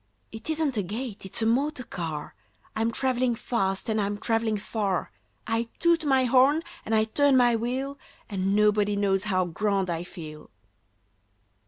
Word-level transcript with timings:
"It 0.31 0.49
isn't 0.49 0.77
a 0.77 0.81
gate; 0.81 1.27
it's 1.27 1.43
a 1.43 1.45
motor 1.45 1.83
car! 1.83 2.33
I'm 2.75 2.89
travelling 2.91 3.35
fast 3.35 3.87
and 3.87 4.01
I'm 4.01 4.17
travelling 4.17 4.57
far. 4.57 5.11
I 5.45 5.69
toot 5.77 6.03
my 6.05 6.23
horn 6.23 6.63
and 6.87 6.95
I 6.95 7.03
turn 7.03 7.37
my 7.37 7.55
wheel, 7.55 7.99
And 8.27 8.55
nobody 8.55 8.95
knows 8.95 9.25
how 9.25 9.45
grand 9.45 9.91
I 9.91 10.03
feel!" 10.03 10.49